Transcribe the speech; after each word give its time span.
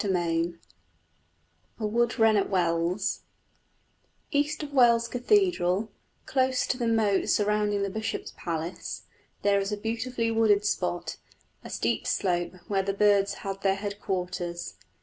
CHAPTER 0.03 0.15
V 0.25 0.55
A 1.79 1.85
WOOD 1.85 2.17
WREN 2.17 2.35
AT 2.35 2.49
WELLS 2.49 3.21
East 4.31 4.63
of 4.63 4.73
Wells 4.73 5.07
Cathedral, 5.07 5.91
close 6.25 6.65
to 6.65 6.75
the 6.75 6.87
moat 6.87 7.29
surrounding 7.29 7.83
the 7.83 7.89
bishop's 7.91 8.33
palace, 8.35 9.03
there 9.43 9.59
is 9.59 9.71
a 9.71 9.77
beautifully 9.77 10.31
wooded 10.31 10.65
spot, 10.65 11.17
a 11.63 11.69
steep 11.69 12.07
slope, 12.07 12.53
where 12.67 12.81
the 12.81 12.93
birds 12.93 13.35
had 13.45 13.61
their 13.61 13.75
headquarters. 13.75 14.73